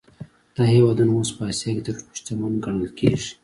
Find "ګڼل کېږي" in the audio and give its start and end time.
2.65-3.31